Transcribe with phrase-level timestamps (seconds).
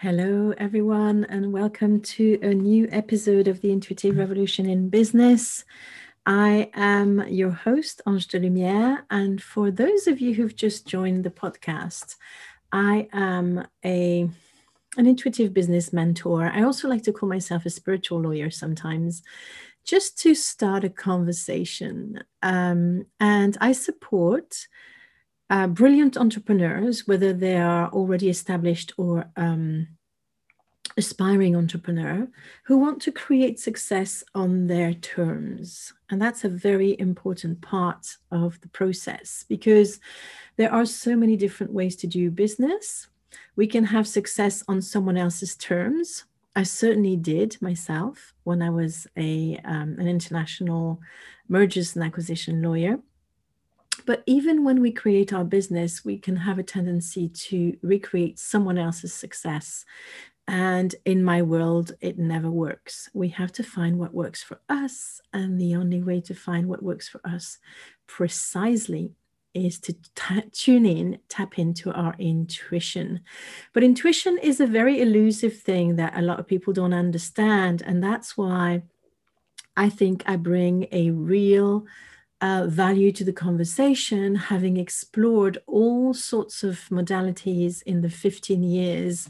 [0.00, 5.64] Hello, everyone, and welcome to a new episode of the Intuitive Revolution in Business.
[6.24, 11.24] I am your host, Ange de Lumière, and for those of you who've just joined
[11.24, 12.14] the podcast,
[12.70, 14.30] I am a
[14.96, 16.44] an intuitive business mentor.
[16.44, 19.24] I also like to call myself a spiritual lawyer sometimes,
[19.84, 22.22] just to start a conversation.
[22.40, 24.68] Um, and I support
[25.50, 29.88] uh, brilliant entrepreneurs, whether they are already established or um,
[30.96, 32.28] aspiring entrepreneur,
[32.64, 35.92] who want to create success on their terms.
[36.10, 40.00] And that's a very important part of the process because
[40.56, 43.06] there are so many different ways to do business.
[43.56, 46.24] We can have success on someone else's terms.
[46.56, 51.00] I certainly did myself when I was a um, an international
[51.48, 52.98] mergers and acquisition lawyer.
[54.06, 58.78] But even when we create our business, we can have a tendency to recreate someone
[58.78, 59.84] else's success.
[60.46, 63.10] And in my world, it never works.
[63.12, 65.20] We have to find what works for us.
[65.32, 67.58] And the only way to find what works for us
[68.06, 69.12] precisely
[69.52, 73.20] is to t- tune in, tap into our intuition.
[73.72, 77.82] But intuition is a very elusive thing that a lot of people don't understand.
[77.84, 78.82] And that's why
[79.76, 81.86] I think I bring a real
[82.40, 89.28] uh, value to the conversation, having explored all sorts of modalities in the 15 years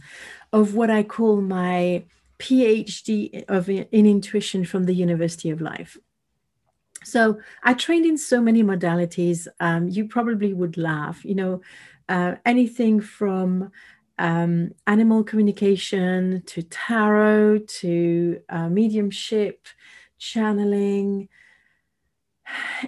[0.52, 2.05] of what I call my
[2.39, 5.97] PhD of in intuition from the University of Life.
[7.05, 9.47] So I trained in so many modalities.
[9.61, 11.24] Um, you probably would laugh.
[11.24, 11.61] You know,
[12.08, 13.70] uh, anything from
[14.18, 19.67] um, animal communication to tarot to uh, mediumship,
[20.18, 21.29] channeling,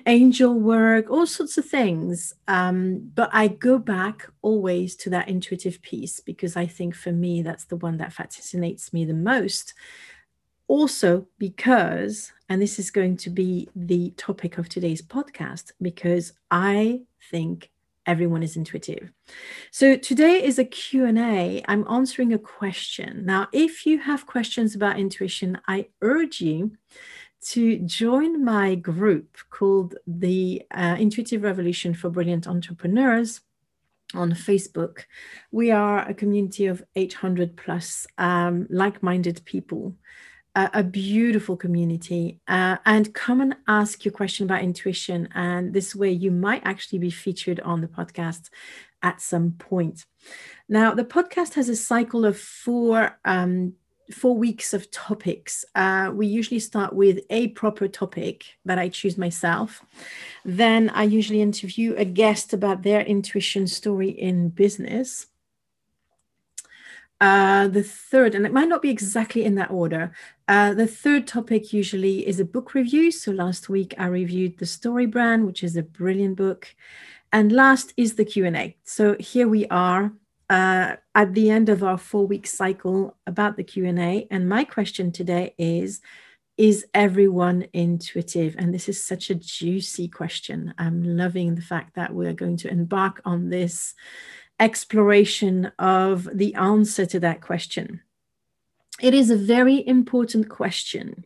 [0.07, 2.35] angel work, all sorts of things.
[2.49, 7.43] Um, but I go back always to that intuitive piece because I think for me,
[7.43, 9.75] that's the one that fascinates me the most.
[10.69, 17.01] Also, because, and this is going to be the topic of today's podcast, because I
[17.31, 17.71] think
[18.07, 19.13] everyone is intuitive.
[19.71, 21.63] So today is a Q&A.
[21.69, 23.25] I'm answering a question.
[23.25, 26.73] Now, if you have questions about intuition, I urge you
[27.43, 33.41] to join my group called the uh, Intuitive Revolution for Brilliant Entrepreneurs
[34.15, 35.05] on Facebook.
[35.51, 39.95] We are a community of 800 plus um, like minded people.
[40.57, 45.95] Uh, a beautiful community uh, and come and ask your question about intuition and this
[45.95, 48.51] way you might actually be featured on the podcast
[49.01, 50.07] at some point
[50.69, 53.75] now the podcast has a cycle of four um,
[54.11, 55.65] four weeks of topics.
[55.75, 59.85] Uh, we usually start with a proper topic that I choose myself.
[60.45, 65.27] Then I usually interview a guest about their intuition story in business.
[67.21, 70.11] Uh, the third, and it might not be exactly in that order.
[70.49, 73.11] Uh, the third topic usually is a book review.
[73.11, 76.75] So last week I reviewed The Story Brand, which is a brilliant book.
[77.33, 78.77] And last is the Q&A.
[78.85, 80.13] So here we are
[80.51, 85.11] uh, at the end of our four week cycle about the q&a and my question
[85.11, 86.03] today is
[86.61, 88.55] is everyone intuitive?
[88.59, 90.75] And this is such a juicy question.
[90.77, 93.95] I'm loving the fact that we're going to embark on this
[94.61, 98.03] exploration of the answer to that question.
[99.01, 101.25] It is a very important question.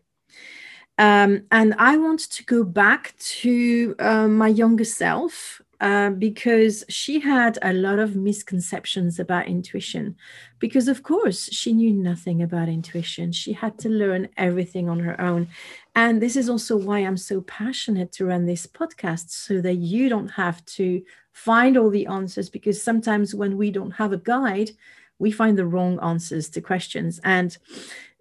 [0.98, 7.21] Um, and I want to go back to uh, my younger self uh, because she
[7.21, 10.16] had a lot of misconceptions about intuition.
[10.59, 13.33] Because, of course, she knew nothing about intuition.
[13.33, 15.47] She had to learn everything on her own.
[15.95, 20.09] And this is also why I'm so passionate to run this podcast so that you
[20.09, 21.03] don't have to
[21.33, 22.48] find all the answers.
[22.48, 24.71] Because sometimes when we don't have a guide,
[25.19, 27.21] we find the wrong answers to questions.
[27.25, 27.59] And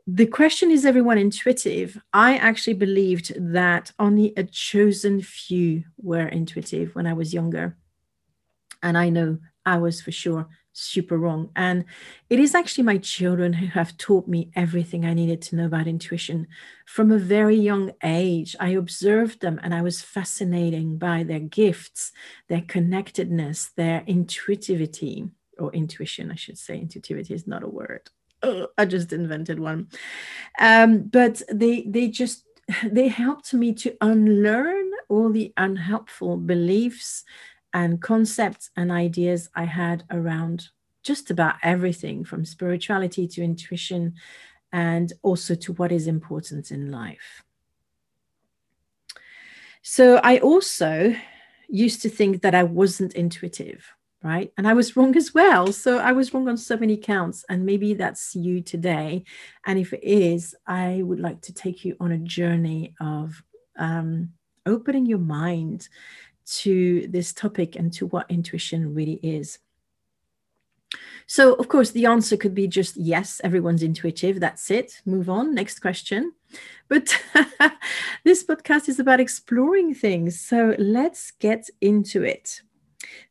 [0.06, 1.98] the question is everyone intuitive?
[2.12, 7.78] I actually believed that only a chosen few were intuitive when I was younger.
[8.82, 11.52] And I know I was for sure super wrong.
[11.56, 11.86] And
[12.30, 15.88] it is actually my children who have taught me everything I needed to know about
[15.88, 16.48] intuition
[16.86, 18.56] from a very young age.
[18.60, 22.12] I observed them and I was fascinated by their gifts,
[22.50, 26.80] their connectedness, their intuitivity or intuition, I should say.
[26.80, 28.10] Intuitivity is not a word.
[28.44, 29.88] Oh, I just invented one.
[30.60, 32.46] Um, but they they just
[32.86, 37.24] they helped me to unlearn all the unhelpful beliefs
[37.74, 40.70] and concepts and ideas I had around
[41.02, 44.14] just about everything from spirituality to intuition
[44.72, 47.44] and also to what is important in life.
[49.82, 51.14] So I also
[51.68, 53.86] used to think that I wasn't intuitive,
[54.24, 54.52] right?
[54.58, 55.72] And I was wrong as well.
[55.72, 57.46] So I was wrong on so many counts.
[57.50, 59.24] And maybe that's you today.
[59.66, 63.44] And if it is, I would like to take you on a journey of
[63.78, 64.30] um,
[64.66, 65.90] opening your mind
[66.46, 69.60] to this topic and to what intuition really is.
[71.26, 74.40] So, of course, the answer could be just yes, everyone's intuitive.
[74.40, 75.02] That's it.
[75.06, 75.56] Move on.
[75.56, 76.34] Next question.
[76.88, 77.18] But
[78.24, 80.40] this podcast is about exploring things.
[80.40, 82.62] So, let's get into it.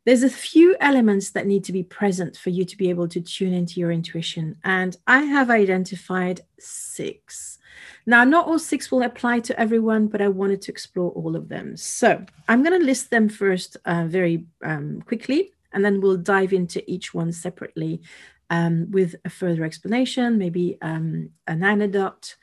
[0.04, 3.20] There's a few elements that need to be present for you to be able to
[3.20, 4.56] tune into your intuition.
[4.64, 7.58] And I have identified six.
[8.06, 11.48] Now, not all six will apply to everyone, but I wanted to explore all of
[11.48, 11.76] them.
[11.76, 16.52] So I'm going to list them first uh, very um, quickly, and then we'll dive
[16.52, 18.02] into each one separately
[18.50, 22.36] um, with a further explanation, maybe um, an anecdote.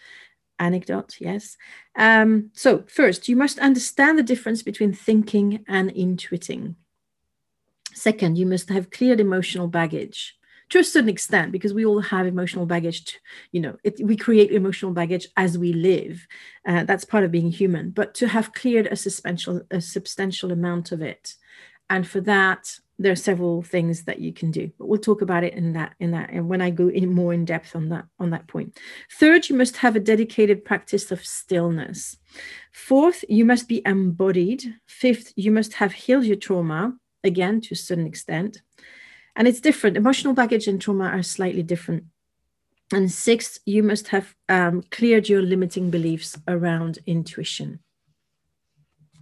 [0.57, 1.55] Anecdote, yes.
[1.95, 6.75] Um, so, first, you must understand the difference between thinking and intuiting.
[7.99, 10.37] Second, you must have cleared emotional baggage
[10.69, 13.13] to a certain extent because we all have emotional baggage to,
[13.51, 16.25] you know it, we create emotional baggage as we live
[16.65, 17.89] uh, that's part of being human.
[17.89, 21.35] But to have cleared a substantial a substantial amount of it
[21.89, 25.43] and for that there are several things that you can do but we'll talk about
[25.43, 28.05] it in that in that and when i go in more in depth on that
[28.19, 28.79] on that point.
[29.19, 32.15] Third you must have a dedicated practice of stillness.
[32.71, 34.75] Fourth you must be embodied.
[34.85, 36.93] Fifth you must have healed your trauma
[37.23, 38.61] again to a certain extent
[39.39, 39.95] and it's different.
[39.95, 42.03] Emotional baggage and trauma are slightly different.
[42.91, 47.79] And sixth, you must have um, cleared your limiting beliefs around intuition.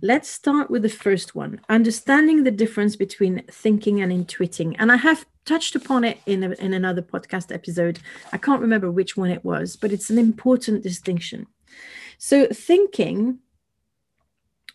[0.01, 4.75] Let's start with the first one understanding the difference between thinking and intuiting.
[4.79, 7.99] And I have touched upon it in, a, in another podcast episode.
[8.33, 11.45] I can't remember which one it was, but it's an important distinction.
[12.17, 13.39] So, thinking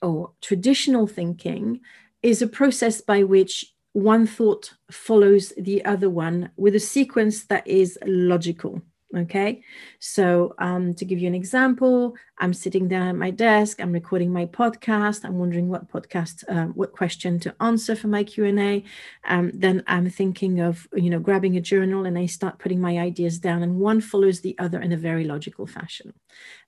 [0.01, 1.81] or traditional thinking
[2.23, 7.67] is a process by which one thought follows the other one with a sequence that
[7.67, 8.81] is logical.
[9.15, 9.63] Okay,
[9.99, 14.33] so um, to give you an example, I'm sitting down at my desk, I'm recording
[14.33, 18.59] my podcast, I'm wondering what podcast, um, what question to answer for my Q and
[18.59, 18.85] A.
[19.27, 22.99] Um, then I'm thinking of you know grabbing a journal and I start putting my
[22.99, 26.15] ideas down, and one follows the other in a very logical fashion.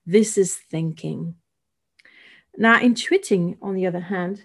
[0.05, 1.33] This is thinking.
[2.55, 4.43] Now, intuiting, on the other hand,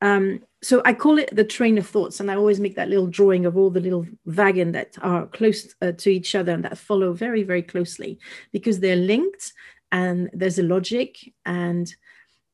[0.00, 3.06] um, so I call it the train of thoughts, and I always make that little
[3.06, 6.76] drawing of all the little wagon that are close uh, to each other and that
[6.76, 8.18] follow very, very closely
[8.52, 9.52] because they're linked
[9.92, 11.94] and there's a logic and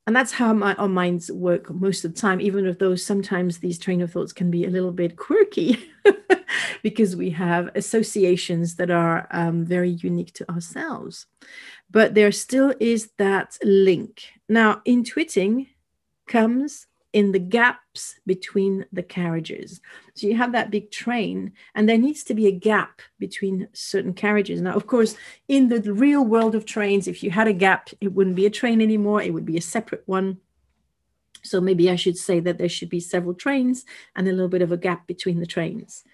[0.07, 3.59] and that's how my, our minds work most of the time even if those sometimes
[3.59, 5.91] these train of thoughts can be a little bit quirky
[6.83, 11.27] because we have associations that are um, very unique to ourselves.
[11.91, 14.23] But there still is that link.
[14.49, 15.69] Now intuiting
[16.29, 19.81] comes in the gaps between the carriages.
[20.13, 24.13] So you have that big train, and there needs to be a gap between certain
[24.13, 24.61] carriages.
[24.61, 25.17] Now, of course,
[25.49, 28.51] in the real world of trains, if you had a gap, it wouldn't be a
[28.51, 30.37] train anymore, it would be a separate one.
[31.43, 34.61] So maybe I should say that there should be several trains and a little bit
[34.61, 36.05] of a gap between the trains.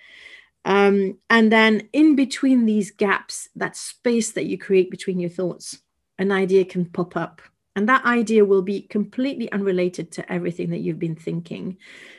[0.64, 5.80] Um, and then in between these gaps, that space that you create between your thoughts,
[6.16, 7.42] an idea can pop up
[7.74, 11.78] and that idea will be completely unrelated to everything that you've been thinking,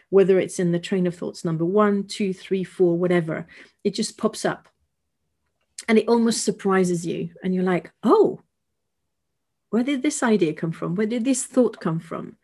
[0.10, 3.48] whether it's in the train of thoughts number one, two, three, four, whatever.
[3.84, 4.68] It just pops up
[5.88, 7.30] and it almost surprises you.
[7.44, 8.42] And you're like, oh,
[9.70, 10.96] where did this idea come from?
[10.96, 12.38] Where did this thought come from?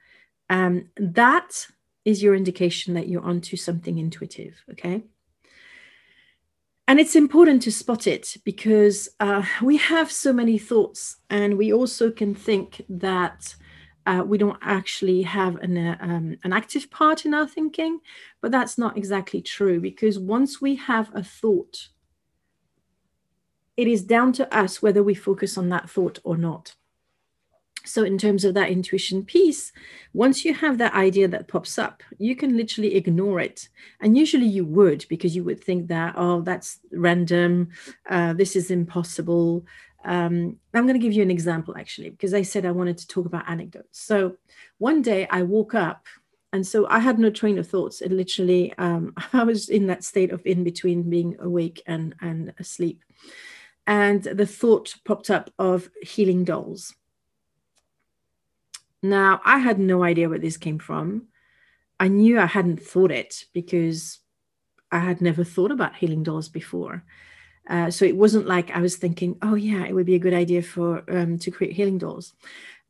[0.50, 1.68] Um, that
[2.06, 4.64] is your indication that you're onto something intuitive.
[4.72, 5.04] Okay
[6.90, 11.72] and it's important to spot it because uh, we have so many thoughts and we
[11.72, 13.56] also can think that
[14.08, 18.00] uh, we don't actually have an, uh, um, an active part in our thinking
[18.42, 21.90] but that's not exactly true because once we have a thought
[23.78, 26.74] it is down to us whether we focus on that thought or not
[27.86, 29.72] so in terms of that intuition piece
[30.14, 33.70] once you have that idea that pops up you can literally ignore it.
[34.02, 37.70] And usually you would because you would think that oh that's random
[38.10, 39.66] uh, this is impossible.
[40.06, 43.08] Um, i'm going to give you an example actually because i said i wanted to
[43.08, 44.00] talk about anecdotes.
[44.00, 44.38] So
[44.78, 46.06] one day i woke up
[46.54, 48.02] and so i had no train of thoughts.
[48.02, 52.54] It literally um, i was in that state of in between being awake and and
[52.60, 53.04] asleep.
[53.88, 56.94] And the thought popped up of healing dolls
[59.02, 61.28] now, I had no idea where this came from.
[62.00, 64.20] I knew I hadn't thought it because
[64.92, 67.04] I had never thought about healing dolls before.
[67.70, 70.34] Uh, so it wasn't like I was thinking, oh yeah, it would be a good
[70.34, 72.34] idea for um, to create healing dolls.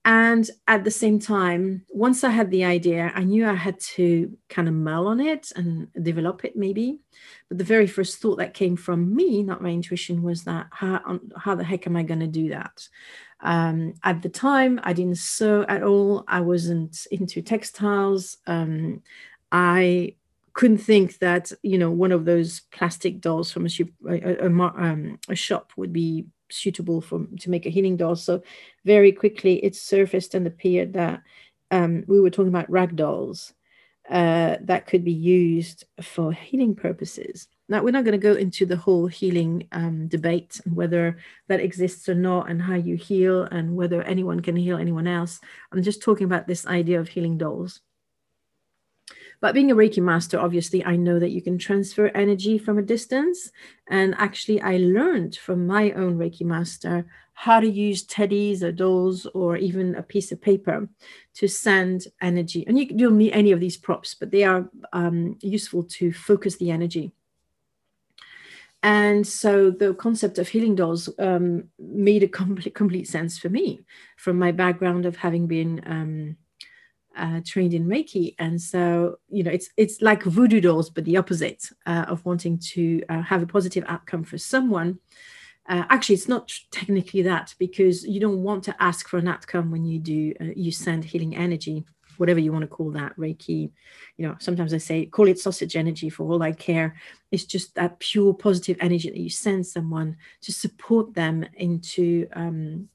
[0.05, 4.35] And at the same time, once I had the idea, I knew I had to
[4.47, 6.99] kind of mull on it and develop it maybe.
[7.49, 11.19] But the very first thought that came from me, not my intuition, was that how,
[11.37, 12.87] how the heck am I going to do that?
[13.41, 16.23] Um, at the time, I didn't sew at all.
[16.27, 18.37] I wasn't into textiles.
[18.47, 19.01] Um,
[19.51, 20.15] I
[20.53, 23.69] couldn't think that you know one of those plastic dolls from a,
[24.09, 28.15] a, a, um, a shop would be suitable for to make a healing doll.
[28.15, 28.41] So
[28.85, 31.21] very quickly it surfaced and appeared that
[31.71, 33.53] um, we were talking about rag dolls
[34.09, 37.47] uh, that could be used for healing purposes.
[37.67, 41.59] Now, we're not going to go into the whole healing um, debate and whether that
[41.59, 45.39] exists or not, and how you heal, and whether anyone can heal anyone else.
[45.71, 47.81] I'm just talking about this idea of healing dolls.
[49.41, 52.81] But being a Reiki master, obviously, I know that you can transfer energy from a
[52.81, 53.51] distance.
[53.87, 59.25] And actually, I learned from my own Reiki master how to use teddies or dolls
[59.27, 60.89] or even a piece of paper
[61.35, 62.65] to send energy.
[62.67, 66.57] And you don't need any of these props, but they are um, useful to focus
[66.57, 67.13] the energy.
[68.83, 73.85] And so the concept of healing dolls um, made a complete, complete sense for me
[74.17, 76.37] from my background of having been um,
[77.19, 78.35] uh, trained in Reiki.
[78.39, 82.57] And so, you know, it's it's like voodoo dolls, but the opposite uh, of wanting
[82.73, 84.99] to uh, have a positive outcome for someone.
[85.67, 89.69] Uh, actually, it's not technically that because you don't want to ask for an outcome
[89.69, 91.85] when you do uh, you send healing energy
[92.17, 93.71] whatever you want to call that reiki
[94.17, 96.93] you know sometimes i say call it sausage energy for all i care
[97.31, 102.89] it's just that pure positive energy that you send someone to support them into um,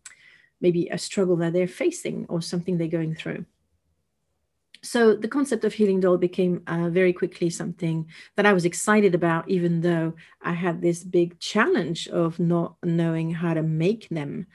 [0.61, 3.47] maybe a struggle that they're facing or something they're going through
[4.85, 9.15] so the concept of healing doll became uh, very quickly something that I was excited
[9.15, 14.47] about, even though I had this big challenge of not knowing how to make them.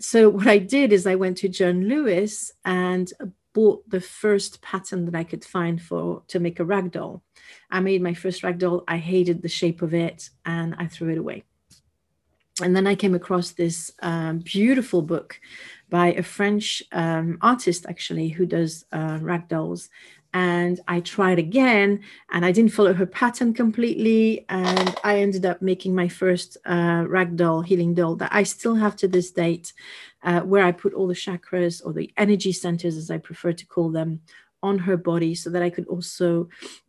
[0.00, 3.12] So what I did is I went to John Lewis and
[3.52, 7.22] bought the first pattern that I could find for to make a rag doll.
[7.70, 8.84] I made my first rag doll.
[8.88, 11.44] I hated the shape of it and I threw it away.
[12.62, 15.40] And then I came across this um, beautiful book
[15.90, 19.90] by a French um, artist, actually, who does uh, rag dolls.
[20.32, 24.46] And I tried again and I didn't follow her pattern completely.
[24.48, 28.94] And I ended up making my first uh, ragdoll healing doll that I still have
[28.96, 29.72] to this date
[30.22, 33.66] uh, where I put all the chakras or the energy centers as I prefer to
[33.66, 34.20] call them
[34.62, 36.48] on her body so that I could also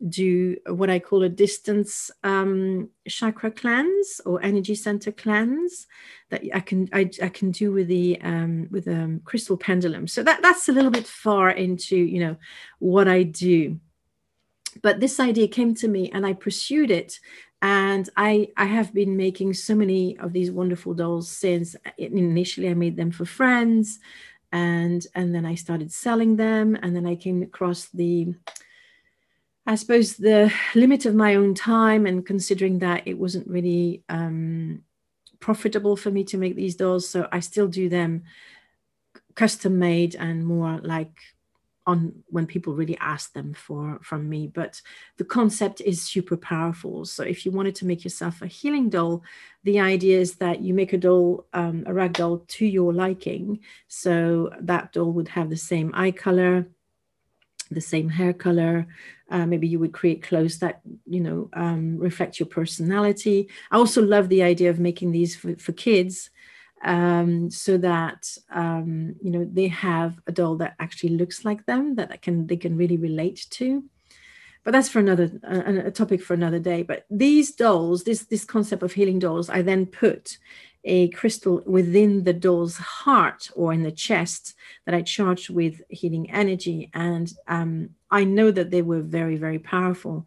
[0.10, 5.88] do what I call a distance um, chakra cleanse or energy center cleanse
[6.30, 10.08] that I can I, I can do with the um, with a um, crystal pendulum.
[10.08, 12.36] So that that's a little bit far into you know
[12.80, 13.80] what I do.
[14.82, 17.20] But this idea came to me and I pursued it
[17.62, 22.74] and I I have been making so many of these wonderful dolls since initially I
[22.74, 24.00] made them for friends
[24.52, 28.34] and and then I started selling them and then I came across the
[29.66, 34.82] I suppose the limit of my own time and considering that it wasn't really um,
[35.40, 38.24] profitable for me to make these dolls so I still do them
[39.36, 41.14] custom made and more like
[41.88, 44.82] on when people really ask them for from me but
[45.18, 47.06] the concept is super powerful.
[47.06, 49.24] So if you wanted to make yourself a healing doll
[49.64, 53.60] the idea is that you make a doll um, a rag doll to your liking.
[53.88, 56.68] So that doll would have the same eye color
[57.72, 58.86] the same hair color.
[59.30, 63.50] Uh, maybe you would create clothes that you know um, reflect your personality.
[63.72, 66.30] I also love the idea of making these for, for kids
[66.84, 71.96] um, so that um, you know they have a doll that actually looks like them
[71.96, 73.84] that can they can really relate to.
[74.64, 76.84] But that's for another a, a topic for another day.
[76.84, 80.38] But these dolls this this concept of healing dolls i then put
[80.84, 86.30] a crystal within the doll's heart or in the chest that I charged with healing
[86.32, 86.90] energy.
[86.94, 90.26] And um, I know that they were very, very powerful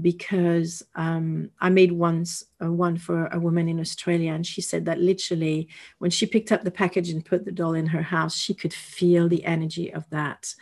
[0.00, 4.84] because um, I made once uh, one for a woman in Australia, and she said
[4.86, 5.68] that literally
[5.98, 8.74] when she picked up the package and put the doll in her house, she could
[8.74, 10.54] feel the energy of that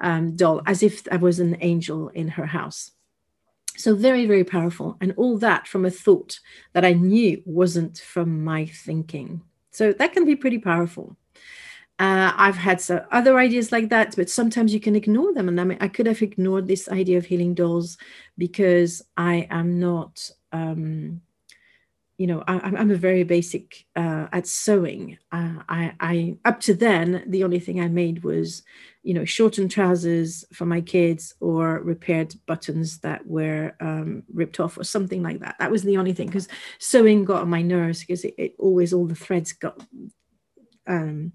[0.00, 2.90] um, doll as if I was an angel in her house.
[3.76, 6.38] So very, very powerful, and all that from a thought
[6.74, 9.42] that I knew wasn't from my thinking.
[9.72, 11.16] So that can be pretty powerful.
[11.98, 15.48] Uh, I've had some other ideas like that, but sometimes you can ignore them.
[15.48, 17.98] And I mean, I could have ignored this idea of healing dolls
[18.36, 21.20] because I am not, um,
[22.18, 25.18] you know, I, am a very basic uh, at sewing.
[25.30, 28.62] Uh, I, I, up to then, the only thing I made was,
[29.04, 34.78] you know, shortened trousers for my kids or repaired buttons that were um, ripped off
[34.78, 35.56] or something like that.
[35.58, 38.94] That was the only thing because sewing got on my nerves because it, it always
[38.94, 39.80] all the threads got
[40.86, 41.32] um,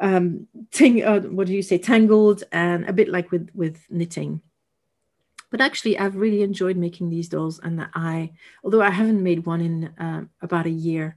[0.00, 4.40] um, ting, uh, what do you say, tangled and a bit like with, with knitting.
[5.50, 9.46] But actually, I've really enjoyed making these dolls, and that I, although I haven't made
[9.46, 11.16] one in uh, about a year,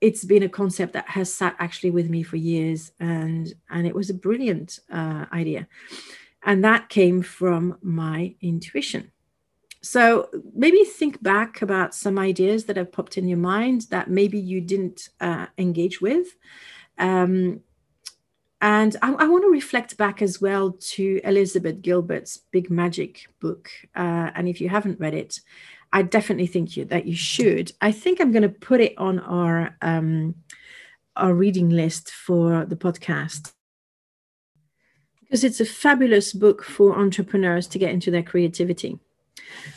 [0.00, 3.94] it's been a concept that has sat actually with me for years, and and it
[3.94, 5.68] was a brilliant uh, idea,
[6.44, 9.12] and that came from my intuition.
[9.82, 14.38] So maybe think back about some ideas that have popped in your mind that maybe
[14.38, 16.26] you didn't uh, engage with.
[16.98, 17.60] Um,
[18.60, 23.70] and I, I, want to reflect back as well to Elizabeth Gilbert's Big Magic book.
[23.96, 25.40] Uh, and if you haven't read it,
[25.92, 27.72] I definitely think you, that you should.
[27.80, 30.36] I think I'm going to put it on our um,
[31.16, 33.52] our reading list for the podcast
[35.20, 38.98] because it's a fabulous book for entrepreneurs to get into their creativity.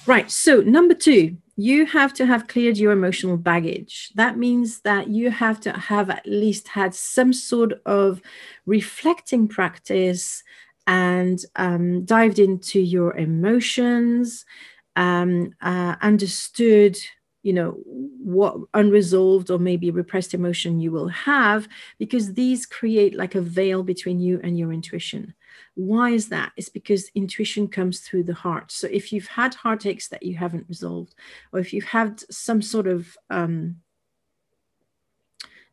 [0.08, 0.29] Right.
[0.32, 4.12] So number two, you have to have cleared your emotional baggage.
[4.15, 8.22] That means that you have to have at least had some sort of
[8.65, 10.43] reflecting practice
[10.88, 14.46] and um, dived into your emotions,
[14.95, 16.97] um, uh, understood
[17.41, 21.67] you know what unresolved or maybe repressed emotion you will have
[22.00, 25.33] because these create like a veil between you and your intuition
[25.75, 26.51] why is that?
[26.55, 28.71] It's because intuition comes through the heart.
[28.71, 31.15] So if you've had heartaches that you haven't resolved,
[31.51, 33.77] or if you've had some sort of um,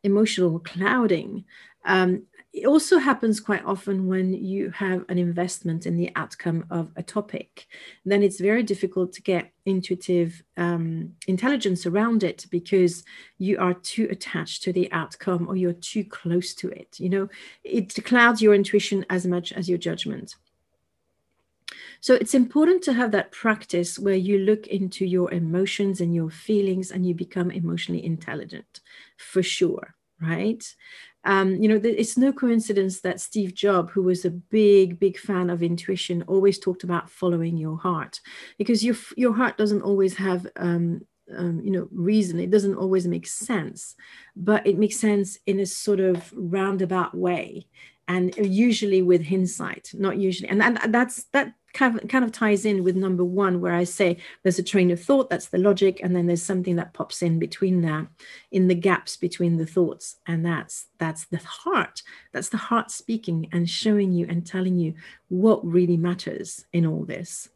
[0.03, 1.45] emotional clouding,
[1.85, 6.91] um, it also happens quite often when you have an investment in the outcome of
[6.97, 7.67] a topic.
[8.05, 13.05] Then it's very difficult to get intuitive um, intelligence around it because
[13.37, 16.99] you are too attached to the outcome or you're too close to it.
[16.99, 17.29] You know,
[17.63, 20.35] it clouds your intuition as much as your judgment.
[22.01, 26.29] So it's important to have that practice where you look into your emotions and your
[26.29, 28.81] feelings and you become emotionally intelligent
[29.17, 30.63] for sure, right?
[31.23, 35.49] Um, you know, it's no coincidence that Steve Jobs, who was a big, big fan
[35.49, 38.19] of intuition, always talked about following your heart,
[38.57, 41.01] because your your heart doesn't always have, um,
[41.37, 42.39] um, you know, reason.
[42.39, 43.95] It doesn't always make sense,
[44.35, 47.67] but it makes sense in a sort of roundabout way,
[48.11, 49.91] and usually with hindsight.
[49.93, 53.61] Not usually, and, and that's that kind of, kind of ties in with number one,
[53.61, 56.75] where I say there's a train of thought, that's the logic, and then there's something
[56.75, 58.07] that pops in between that,
[58.51, 62.03] in the gaps between the thoughts, and that's that's the heart.
[62.33, 64.93] That's the heart speaking and showing you and telling you
[65.29, 67.47] what really matters in all this.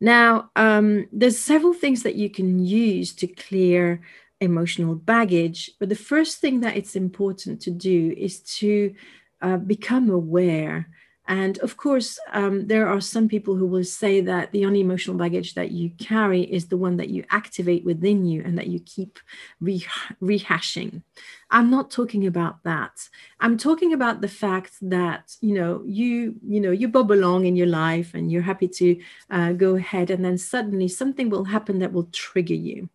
[0.00, 4.00] Now, um, there's several things that you can use to clear
[4.40, 8.94] emotional baggage, but the first thing that it's important to do is to
[9.40, 10.88] uh, become aware
[11.26, 15.16] and of course, um, there are some people who will say that the only emotional
[15.16, 18.78] baggage that you carry is the one that you activate within you and that you
[18.80, 19.18] keep
[19.58, 19.86] re-
[20.22, 21.02] rehashing.
[21.50, 23.08] I'm not talking about that.
[23.40, 27.56] I'm talking about the fact that you know you you know you bob along in
[27.56, 31.78] your life and you're happy to uh, go ahead, and then suddenly something will happen
[31.78, 32.90] that will trigger you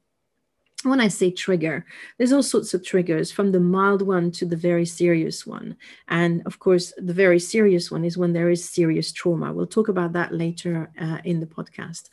[0.84, 1.86] when I say trigger,
[2.18, 5.76] there's all sorts of triggers from the mild one to the very serious one.
[6.08, 9.52] And of course, the very serious one is when there is serious trauma.
[9.52, 12.10] We'll talk about that later uh, in the podcast.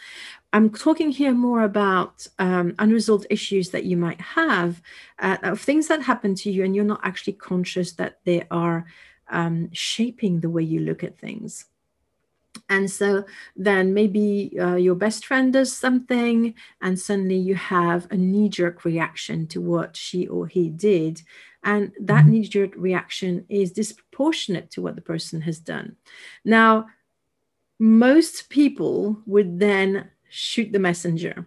[0.53, 4.83] I'm talking here more about um, unresolved issues that you might have,
[5.21, 8.87] uh, of things that happen to you, and you're not actually conscious that they are
[9.29, 11.67] um, shaping the way you look at things.
[12.69, 18.17] And so then maybe uh, your best friend does something, and suddenly you have a
[18.17, 21.23] knee jerk reaction to what she or he did.
[21.63, 22.31] And that mm-hmm.
[22.31, 25.97] knee jerk reaction is disproportionate to what the person has done.
[26.45, 26.87] Now,
[27.79, 31.47] most people would then shoot the messenger.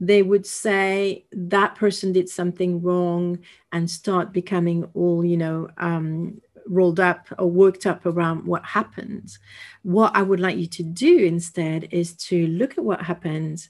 [0.00, 3.38] they would say that person did something wrong
[3.72, 9.36] and start becoming all, you know, um, rolled up or worked up around what happened.
[9.82, 13.68] What I would like you to do instead is to look at what happened,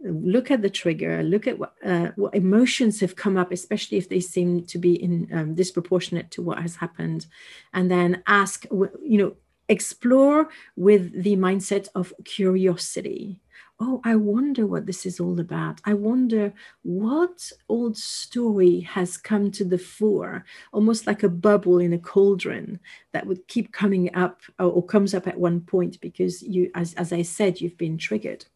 [0.00, 4.08] look at the trigger, look at what, uh, what emotions have come up, especially if
[4.08, 7.26] they seem to be in um, disproportionate to what has happened,
[7.72, 9.36] and then ask, you know,
[9.68, 13.40] explore with the mindset of curiosity
[13.80, 15.80] oh, I wonder what this is all about.
[15.84, 21.92] I wonder what old story has come to the fore, almost like a bubble in
[21.92, 22.80] a cauldron
[23.12, 26.94] that would keep coming up or, or comes up at one point because you, as,
[26.94, 28.46] as I said, you've been triggered.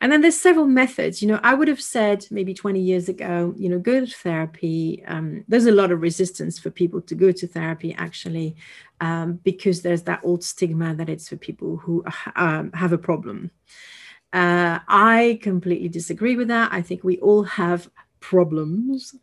[0.00, 1.22] And then there's several methods.
[1.22, 5.02] You know, I would have said maybe 20 years ago, you know, go to therapy.
[5.06, 8.56] Um, there's a lot of resistance for people to go to therapy, actually,
[9.00, 12.04] um, because there's that old stigma that it's for people who
[12.36, 13.50] um, have a problem.
[14.34, 16.72] Uh, I completely disagree with that.
[16.72, 19.14] I think we all have problems.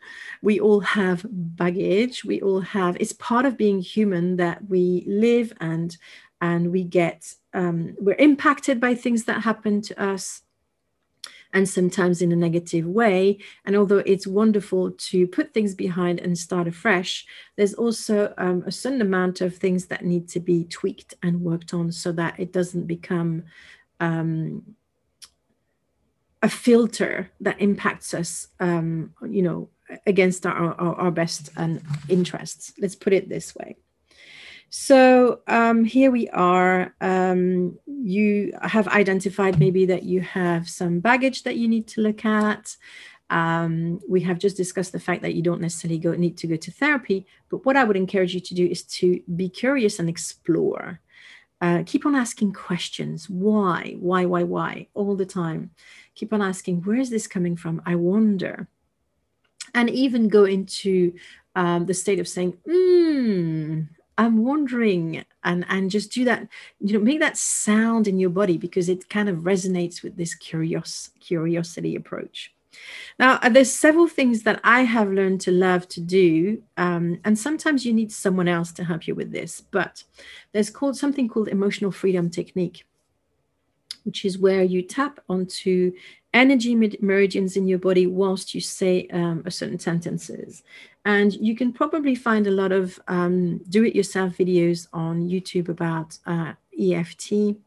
[0.42, 2.24] We all have baggage.
[2.24, 5.96] We all have, it's part of being human that we live and
[6.44, 10.42] and we get um, we're impacted by things that happen to us
[11.54, 13.38] and sometimes in a negative way.
[13.66, 18.72] And although it's wonderful to put things behind and start afresh, there's also um, a
[18.72, 22.54] certain amount of things that need to be tweaked and worked on so that it
[22.54, 23.44] doesn't become
[24.00, 24.64] um,
[26.42, 29.70] a filter that impacts us, um, you know,
[30.08, 31.50] against our, our, our best
[32.10, 32.74] interests.
[32.80, 33.78] Let's put it this way.
[34.70, 36.96] So um, here we are.
[37.02, 42.24] Um, you have identified maybe that you have some baggage that you need to look
[42.24, 42.78] at.
[43.30, 46.56] Um, we have just discussed the fact that you don't necessarily go need to go
[46.56, 47.28] to therapy.
[47.50, 51.02] But what I would encourage you to do is to be curious and explore.
[51.62, 53.30] Uh, keep on asking questions.
[53.30, 53.96] Why?
[54.00, 54.26] Why?
[54.26, 54.44] Why?
[54.44, 54.88] Why?
[54.96, 55.72] All the time
[56.16, 57.82] keep on asking, where is this coming from?
[57.86, 58.68] I wonder.
[59.74, 61.14] And even go into
[61.56, 63.82] um, the state of saying, hmm,
[64.18, 66.48] I'm wondering, and and just do that,
[66.80, 70.36] you know, make that sound in your body because it kind of resonates with this
[70.36, 72.54] curious curiosity approach.
[73.20, 77.38] Now, uh, there's several things that I have learned to love to do, um, and
[77.38, 79.62] sometimes you need someone else to help you with this.
[79.62, 80.04] But
[80.52, 82.86] there's called something called emotional freedom technique,
[84.04, 85.92] which is where you tap onto
[86.34, 90.64] energy meridians in your body whilst you say um, a certain sentences.
[91.04, 96.54] And you can probably find a lot of um, do-it-yourself videos on YouTube about uh,
[96.80, 97.58] EFT.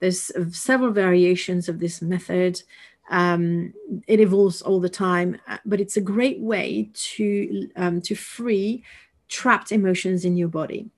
[0.00, 2.62] There's several variations of this method.
[3.08, 3.72] Um,
[4.06, 8.82] it evolves all the time, uh, but it's a great way to um, to free
[9.28, 10.90] trapped emotions in your body,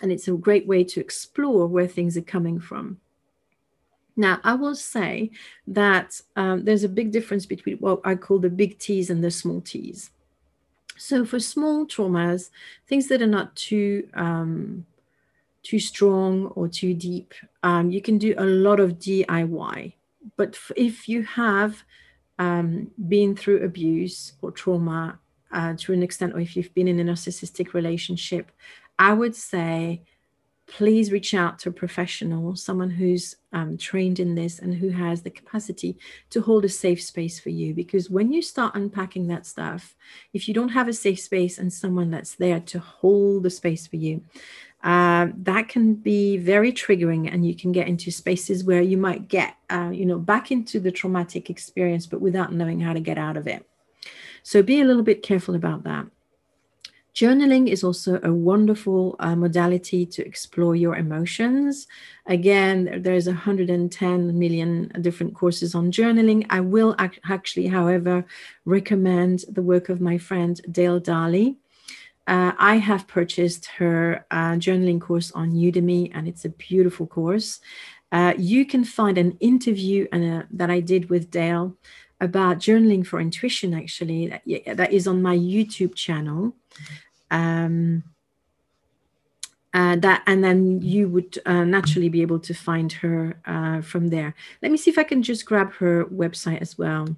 [0.00, 3.00] and it's a great way to explore where things are coming from.
[4.16, 5.30] Now, I will say
[5.66, 9.30] that um, there's a big difference between what I call the big T's and the
[9.30, 10.10] small T's.
[10.96, 12.50] So, for small traumas,
[12.86, 14.86] things that are not too um,
[15.62, 19.94] too strong or too deep, um, you can do a lot of DIY.
[20.36, 21.82] But if you have
[22.38, 25.18] um, been through abuse or trauma
[25.52, 28.50] uh, to an extent, or if you've been in a narcissistic relationship,
[28.98, 30.02] I would say
[30.72, 35.20] please reach out to a professional, someone who's um, trained in this and who has
[35.20, 35.98] the capacity
[36.30, 37.74] to hold a safe space for you.
[37.74, 39.94] Because when you start unpacking that stuff,
[40.32, 43.86] if you don't have a safe space and someone that's there to hold the space
[43.86, 44.22] for you,
[44.82, 49.28] uh, that can be very triggering and you can get into spaces where you might
[49.28, 53.18] get uh, you know back into the traumatic experience but without knowing how to get
[53.18, 53.66] out of it
[54.42, 56.06] so be a little bit careful about that
[57.14, 61.86] Journaling is also a wonderful uh, modality to explore your emotions.
[62.24, 66.46] Again, there's 110 million different courses on journaling.
[66.48, 68.24] I will ac- actually, however,
[68.64, 71.58] recommend the work of my friend Dale Darley.
[72.26, 77.60] Uh, I have purchased her uh, journaling course on Udemy, and it's a beautiful course.
[78.12, 81.76] Uh, you can find an interview and, that I did with Dale
[82.20, 84.42] about journaling for intuition, actually, that,
[84.76, 86.54] that is on my YouTube channel.
[87.30, 88.04] Um,
[89.74, 94.08] uh, that and then you would uh, naturally be able to find her uh, from
[94.08, 94.34] there.
[94.60, 97.08] Let me see if I can just grab her website as well.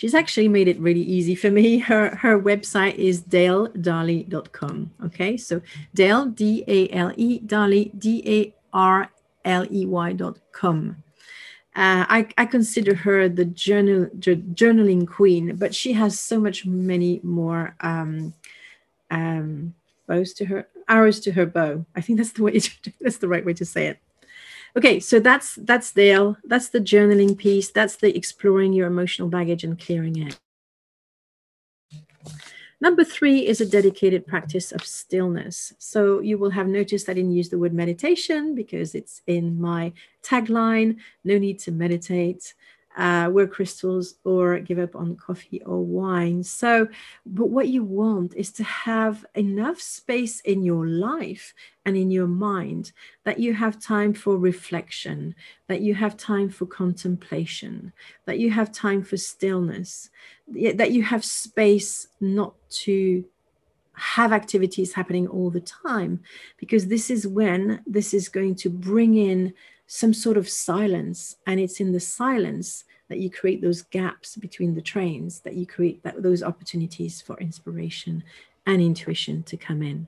[0.00, 1.76] She's actually made it really easy for me.
[1.90, 4.90] Her her website is daledarley.com.
[5.04, 5.60] Okay, so
[5.94, 9.10] Dale D A L E Darley D A R
[9.44, 10.96] L E Y.com.
[11.76, 17.20] Uh, I, I consider her the journal journaling queen, but she has so much many
[17.22, 18.32] more um,
[19.10, 19.74] um,
[20.06, 21.84] bows to her arrows to her bow.
[21.94, 22.58] I think that's the way
[23.02, 23.98] that's the right way to say it.
[24.76, 26.36] Okay, so that's that's Dale.
[26.44, 27.70] That's the journaling piece.
[27.70, 30.38] That's the exploring your emotional baggage and clearing it.
[32.82, 35.74] Number three is a dedicated practice of stillness.
[35.78, 39.92] So you will have noticed I didn't use the word meditation because it's in my
[40.22, 40.96] tagline.
[41.22, 42.54] No need to meditate
[42.96, 46.42] uh, wear crystals or give up on coffee or wine.
[46.42, 46.88] So,
[47.24, 52.26] but what you want is to have enough space in your life and in your
[52.26, 52.92] mind
[53.24, 55.34] that you have time for reflection,
[55.68, 57.92] that you have time for contemplation,
[58.26, 60.10] that you have time for stillness,
[60.48, 63.24] that you have space not to
[63.92, 66.20] have activities happening all the time
[66.56, 69.52] because this is when this is going to bring in
[69.92, 74.72] some sort of silence and it's in the silence that you create those gaps between
[74.72, 78.22] the trains that you create that those opportunities for inspiration
[78.66, 80.06] and intuition to come in.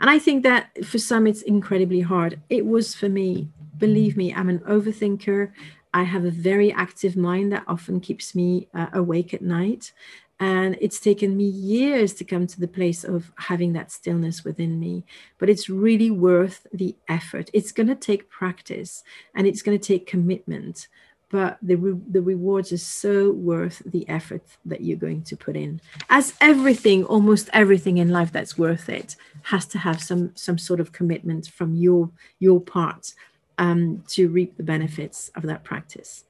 [0.00, 2.42] And i think that for some it's incredibly hard.
[2.50, 3.48] It was for me.
[3.78, 5.50] Believe me i'm an overthinker.
[5.94, 9.92] I have a very active mind that often keeps me uh, awake at night
[10.40, 14.80] and it's taken me years to come to the place of having that stillness within
[14.80, 15.04] me.
[15.38, 17.50] But it's really worth the effort.
[17.52, 20.88] It's going to take practice and it's going to take commitment.
[21.30, 25.56] But the, re- the rewards are so worth the effort that you're going to put
[25.56, 25.80] in.
[26.10, 30.80] As everything, almost everything in life that's worth it, has to have some some sort
[30.80, 33.14] of commitment from your your part
[33.58, 36.24] um, to reap the benefits of that practice.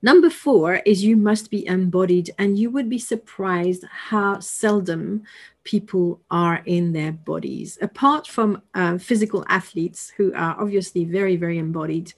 [0.00, 5.24] Number four is you must be embodied, and you would be surprised how seldom
[5.64, 7.78] people are in their bodies.
[7.82, 12.12] Apart from uh, physical athletes who are obviously very, very embodied,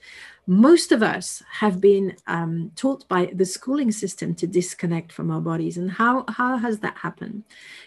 [0.45, 5.41] most of us have been um, taught by the schooling system to disconnect from our
[5.41, 5.77] bodies.
[5.77, 7.43] And how, how has that happened?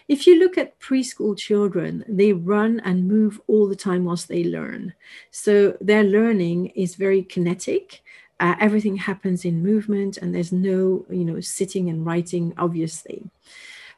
[0.07, 4.43] If you look at preschool children, they run and move all the time whilst they
[4.43, 4.93] learn.
[5.31, 8.01] So their learning is very kinetic
[8.39, 13.23] uh, everything happens in movement and there's no you know sitting and writing obviously.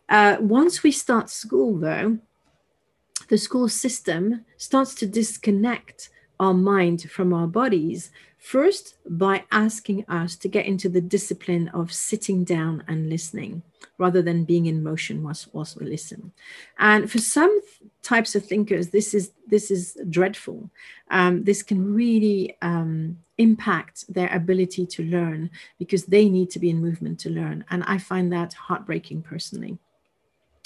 [0.10, 2.18] Uh, once we start school though
[3.30, 10.36] the school system starts to disconnect our mind from our bodies first by asking us
[10.36, 13.62] to get into the discipline of sitting down and listening
[13.98, 16.32] rather than being in motion whilst, whilst we listen.
[16.78, 17.60] And for some
[18.14, 20.60] types of thinkers this is this is dreadful
[21.12, 26.70] um, this can really um, impact their ability to learn because they need to be
[26.70, 27.64] in movement to learn.
[27.70, 29.78] And I find that heartbreaking personally.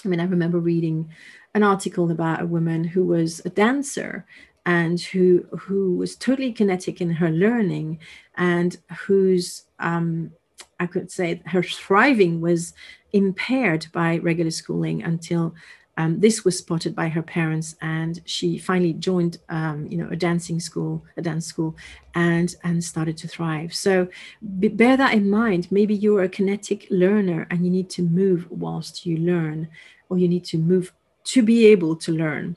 [0.03, 1.09] I mean, I remember reading
[1.53, 4.25] an article about a woman who was a dancer
[4.65, 7.99] and who who was totally kinetic in her learning
[8.35, 10.31] and whose um,
[10.79, 12.73] I could say her thriving was
[13.11, 15.53] impaired by regular schooling until
[15.97, 20.15] um, this was spotted by her parents, and she finally joined, um, you know, a
[20.15, 21.75] dancing school, a dance school,
[22.15, 23.73] and and started to thrive.
[23.73, 24.07] So
[24.41, 25.71] bear that in mind.
[25.71, 29.67] Maybe you're a kinetic learner, and you need to move whilst you learn,
[30.09, 30.93] or you need to move
[31.25, 32.55] to be able to learn.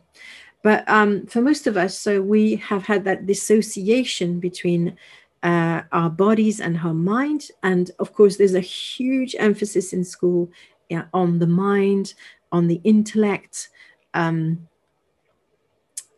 [0.62, 4.97] But um, for most of us, so we have had that dissociation between
[5.42, 7.49] uh, our bodies and our mind.
[7.62, 10.51] And of course, there's a huge emphasis in school
[10.88, 12.14] yeah, on the mind,
[12.55, 13.69] on the intellect.
[14.14, 14.69] Um,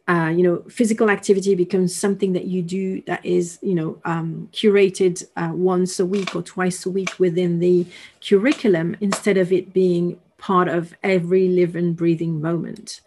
[0.06, 4.48] uh, you know, physical activity becomes something that you do that is, you know, um,
[4.52, 7.84] curated uh, once a week or twice a week within the
[8.24, 13.00] curriculum instead of it being part of every living, breathing moment.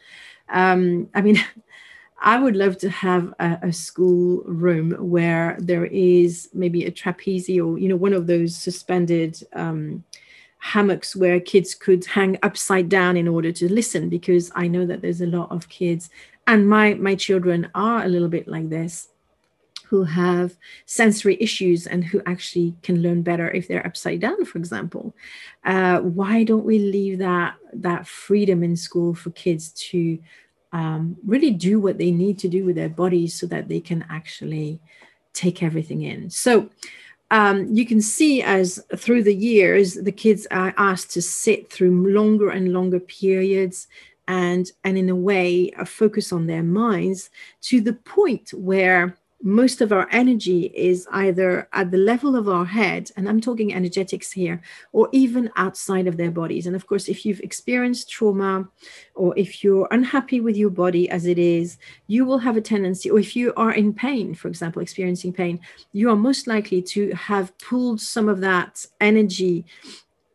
[0.49, 1.37] Um, I mean,
[2.21, 7.49] I would love to have a, a, school room where there is maybe a trapeze
[7.49, 10.03] or, you know, one of those suspended um,
[10.59, 15.01] hammocks where kids could hang upside down in order to listen because i know that
[15.01, 16.09] there's a lot of kids
[16.47, 19.09] and my my children are a little bit like this
[19.89, 24.59] who have sensory issues and who actually can learn better if they're upside down for
[24.59, 25.15] example.
[25.65, 30.19] Uh, why don't we leave that that freedom in school for kids to
[30.73, 34.05] um, really do what they need to do with their bodies so that they can
[34.11, 34.79] actually
[35.33, 36.29] take everything in?
[36.29, 36.69] So
[37.31, 42.11] um, you can see as through the years the kids are asked to sit through
[42.11, 43.87] longer and longer periods
[44.27, 47.29] and and in a way a focus on their minds
[47.61, 52.65] to the point where most of our energy is either at the level of our
[52.65, 56.67] head, and I'm talking energetics here, or even outside of their bodies.
[56.67, 58.67] And of course, if you've experienced trauma
[59.15, 63.09] or if you're unhappy with your body as it is, you will have a tendency,
[63.09, 65.59] or if you are in pain, for example, experiencing pain,
[65.93, 69.65] you are most likely to have pulled some of that energy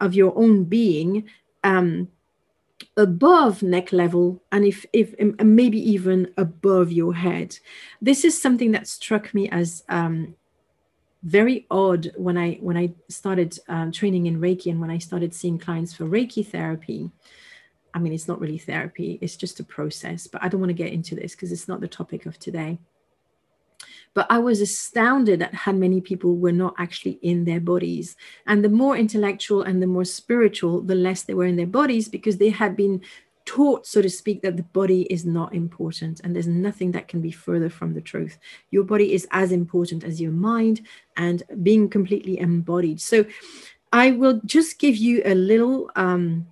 [0.00, 1.24] of your own being.
[1.62, 2.08] Um,
[2.96, 7.58] above neck level and if if maybe even above your head.
[8.00, 10.34] This is something that struck me as um,
[11.22, 15.34] very odd when i when i started um, training in reiki and when i started
[15.34, 17.10] seeing clients for reiki therapy.
[17.94, 20.74] I mean it's not really therapy it's just a process but i don't want to
[20.74, 22.76] get into this because it's not the topic of today
[24.14, 28.16] but I was astounded at how many people were not actually in their bodies.
[28.46, 32.08] And the more intellectual and the more spiritual, the less they were in their bodies
[32.08, 33.02] because they had been
[33.44, 36.20] taught, so to speak, that the body is not important.
[36.22, 38.38] And there's nothing that can be further from the truth.
[38.70, 40.80] Your body is as important as your mind
[41.16, 43.00] and being completely embodied.
[43.00, 43.26] So
[43.92, 45.90] I will just give you a little.
[45.96, 46.46] Um,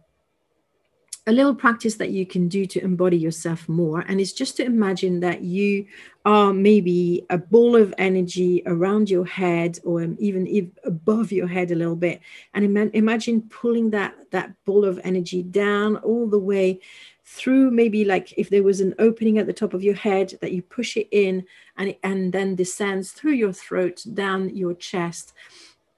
[1.27, 4.01] a little practice that you can do to embody yourself more.
[4.01, 5.87] And it's just to imagine that you
[6.25, 11.71] are maybe a ball of energy around your head or um, even above your head
[11.71, 12.21] a little bit.
[12.55, 16.81] And imagine pulling that, that ball of energy down all the way
[17.25, 20.53] through maybe like if there was an opening at the top of your head that
[20.53, 21.45] you push it in
[21.77, 25.33] and, and then descends through your throat down your chest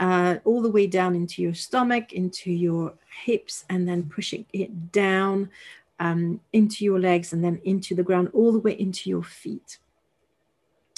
[0.00, 4.92] uh, all the way down into your stomach, into your hips, and then pushing it
[4.92, 5.50] down
[6.00, 9.78] um, into your legs and then into the ground, all the way into your feet.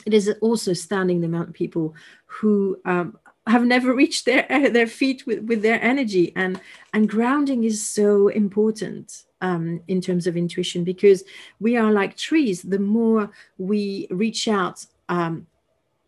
[0.07, 1.95] It is also standing the amount of people
[2.27, 6.61] who um, have never reached their their feet with, with their energy, and
[6.93, 11.25] and grounding is so important um, in terms of intuition because
[11.61, 12.63] we are like trees.
[12.63, 15.47] The more we reach out um,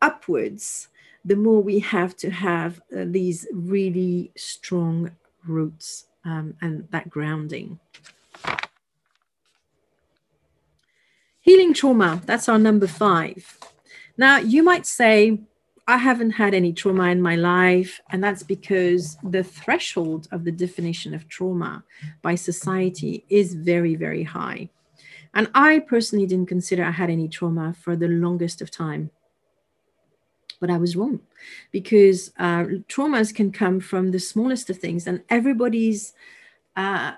[0.00, 0.88] upwards,
[1.24, 5.10] the more we have to have uh, these really strong
[5.46, 7.78] roots um, and that grounding.
[11.40, 13.58] Healing trauma, that's our number five.
[14.16, 15.40] Now, you might say,
[15.86, 20.52] I haven't had any trauma in my life, and that's because the threshold of the
[20.52, 21.84] definition of trauma
[22.20, 24.68] by society is very, very high.
[25.32, 29.10] And I personally didn't consider I had any trauma for the longest of time
[30.60, 31.20] but I was wrong
[31.70, 36.12] because uh, traumas can come from the smallest of things, and everybody's
[36.76, 37.12] uh,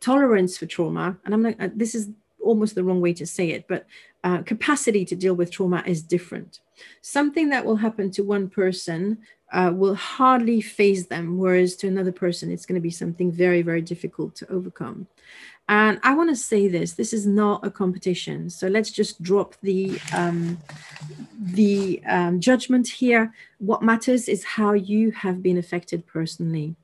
[0.00, 2.08] tolerance for trauma, and I'm not, uh, this is
[2.42, 3.86] almost the wrong way to say it, but
[4.24, 6.60] uh, capacity to deal with trauma is different.
[7.02, 9.18] Something that will happen to one person
[9.52, 13.62] uh, will hardly faze them, whereas to another person, it's going to be something very,
[13.62, 15.06] very difficult to overcome.
[15.68, 18.48] And I want to say this: this is not a competition.
[18.48, 20.58] So let's just drop the um,
[21.38, 23.32] the um, judgment here.
[23.58, 26.74] What matters is how you have been affected personally.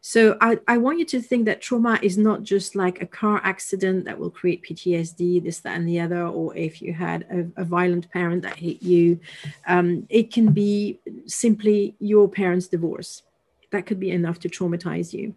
[0.00, 3.40] So I, I want you to think that trauma is not just like a car
[3.44, 7.60] accident that will create PTSD, this, that, and the other, or if you had a,
[7.60, 9.20] a violent parent that hit you.
[9.66, 13.22] Um, it can be simply your parents' divorce.
[13.70, 15.34] That could be enough to traumatize you.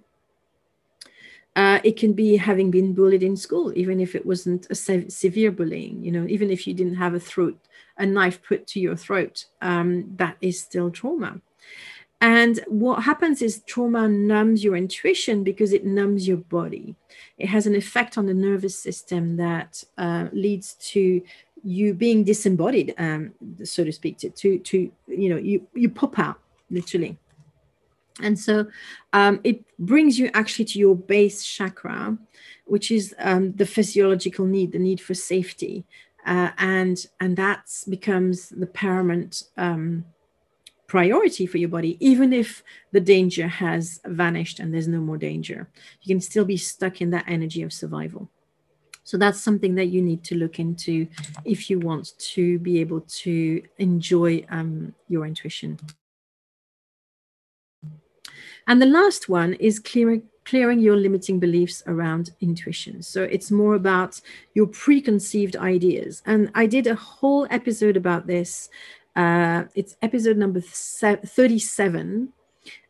[1.55, 5.09] Uh, it can be having been bullied in school, even if it wasn't a se-
[5.09, 6.03] severe bullying.
[6.03, 7.57] You know, even if you didn't have a throat,
[7.97, 11.41] a knife put to your throat, um, that is still trauma.
[12.21, 16.95] And what happens is trauma numbs your intuition because it numbs your body.
[17.37, 21.21] It has an effect on the nervous system that uh, leads to
[21.63, 26.17] you being disembodied, um, so to speak, to, to, to you know, you, you pop
[26.17, 26.39] out
[26.71, 27.17] literally.
[28.21, 28.67] And so
[29.13, 32.17] um, it brings you actually to your base chakra,
[32.65, 35.85] which is um, the physiological need, the need for safety.
[36.25, 40.05] Uh, and and that becomes the paramount um,
[40.87, 45.67] priority for your body, even if the danger has vanished and there's no more danger.
[46.01, 48.29] You can still be stuck in that energy of survival.
[49.03, 51.07] So that's something that you need to look into
[51.43, 55.77] if you want to be able to enjoy um, your intuition.
[58.67, 63.01] And the last one is clearing clearing your limiting beliefs around intuition.
[63.01, 64.19] So it's more about
[64.53, 66.21] your preconceived ideas.
[66.25, 68.69] And I did a whole episode about this.
[69.15, 72.33] Uh, it's episode number 37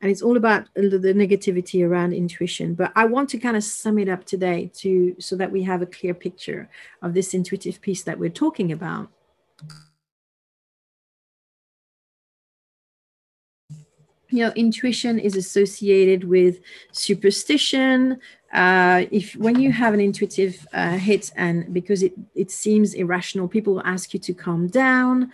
[0.01, 3.97] and it's all about the negativity around intuition but i want to kind of sum
[3.97, 6.69] it up today to so that we have a clear picture
[7.01, 9.09] of this intuitive piece that we're talking about
[14.33, 16.59] you know intuition is associated with
[16.91, 18.19] superstition
[18.53, 23.47] uh, if when you have an intuitive uh, hit and because it, it seems irrational
[23.47, 25.31] people will ask you to calm down.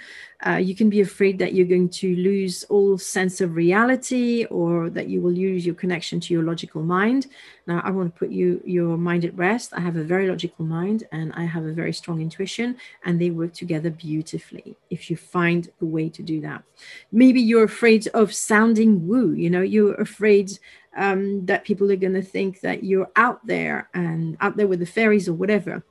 [0.48, 4.90] Uh, you can be afraid that you're going to lose all sense of reality or
[4.90, 7.28] that you will lose your connection to your logical mind.
[7.68, 9.74] Now i want to put you your mind at rest.
[9.74, 13.32] I have a very logical mind and i have a very strong intuition and they
[13.32, 16.64] work together beautifully if you find a way to do that.
[17.12, 20.58] Maybe you're afraid of sounding woo, you know, you're afraid
[20.96, 24.80] um, that people are going to think that you're out there and out there with
[24.80, 25.84] the fairies or whatever.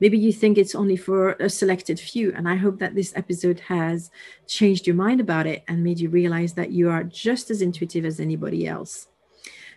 [0.00, 2.32] Maybe you think it's only for a selected few.
[2.32, 4.10] And I hope that this episode has
[4.46, 8.04] changed your mind about it and made you realize that you are just as intuitive
[8.04, 9.08] as anybody else.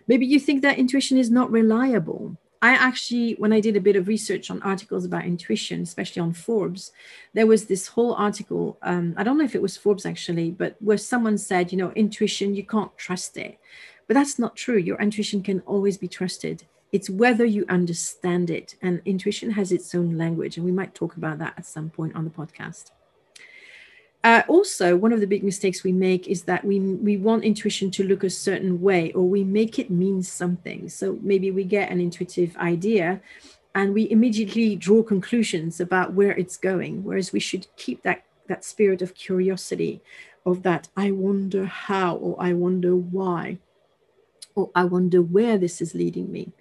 [0.06, 2.36] Maybe you think that intuition is not reliable.
[2.60, 6.32] I actually, when I did a bit of research on articles about intuition, especially on
[6.32, 6.90] Forbes,
[7.32, 8.78] there was this whole article.
[8.82, 11.92] Um, I don't know if it was Forbes actually, but where someone said, you know,
[11.92, 13.58] intuition, you can't trust it.
[14.08, 14.78] But that's not true.
[14.78, 16.64] Your intuition can always be trusted.
[16.90, 18.74] It's whether you understand it.
[18.82, 20.56] And intuition has its own language.
[20.56, 22.90] And we might talk about that at some point on the podcast.
[24.28, 27.90] Uh, also, one of the big mistakes we make is that we we want intuition
[27.90, 30.86] to look a certain way, or we make it mean something.
[30.90, 33.22] So maybe we get an intuitive idea,
[33.74, 37.04] and we immediately draw conclusions about where it's going.
[37.04, 40.02] Whereas we should keep that that spirit of curiosity,
[40.44, 43.56] of that I wonder how, or I wonder why,
[44.54, 46.52] or I wonder where this is leading me,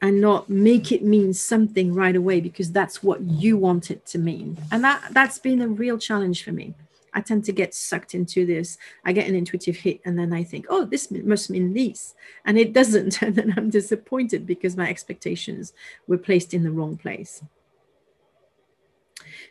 [0.00, 4.18] and not make it mean something right away because that's what you want it to
[4.18, 4.56] mean.
[4.72, 6.72] And that that's been a real challenge for me
[7.14, 8.76] I tend to get sucked into this.
[9.04, 12.14] I get an intuitive hit and then I think, oh, this must mean this.
[12.44, 13.22] And it doesn't.
[13.24, 15.72] And then I'm disappointed because my expectations
[16.06, 17.42] were placed in the wrong place.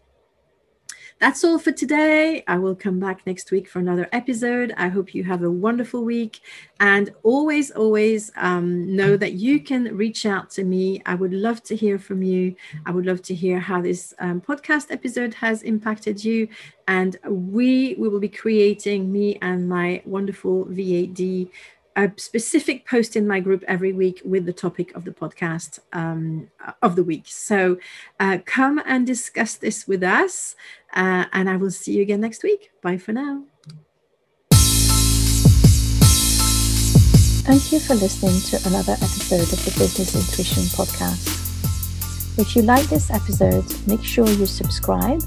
[1.23, 2.43] That's all for today.
[2.49, 4.75] I will come back next week for another episode.
[4.77, 6.41] I hope you have a wonderful week.
[6.81, 11.01] And always, always um, know that you can reach out to me.
[11.07, 12.57] I would love to hear from you.
[12.87, 16.49] I would love to hear how this um, podcast episode has impacted you.
[16.89, 21.49] And we, we will be creating, me and my wonderful VAD,
[21.97, 26.49] a specific post in my group every week with the topic of the podcast um,
[26.81, 27.25] of the week.
[27.27, 27.79] So
[28.19, 30.57] uh, come and discuss this with us.
[30.95, 32.71] Uh, and I will see you again next week.
[32.83, 33.45] Bye for now.
[37.45, 41.43] Thank you for listening to another episode of the Business Intuition Podcast.
[42.39, 45.21] If you like this episode, make sure you subscribe,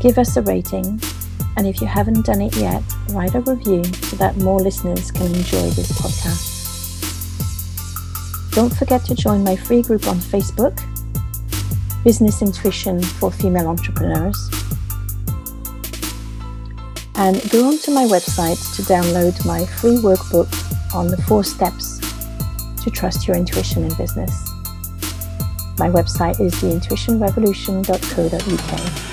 [0.00, 1.00] give us a rating,
[1.58, 2.80] and if you haven't done it yet,
[3.10, 6.54] write a review so that more listeners can enjoy this podcast.
[8.54, 10.80] Don't forget to join my free group on Facebook
[12.04, 14.38] Business Intuition for Female Entrepreneurs.
[17.16, 20.46] And go onto my website to download my free workbook
[20.94, 21.98] on the four steps
[22.84, 24.48] to trust your intuition in business.
[25.76, 29.07] My website is theintuitionrevolution.co.uk.